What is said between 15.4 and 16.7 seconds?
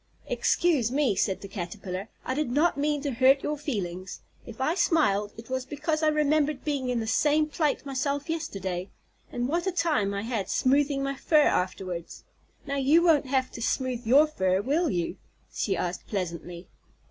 she asked pleasantly.